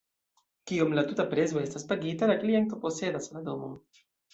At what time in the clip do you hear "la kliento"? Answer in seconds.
2.35-2.85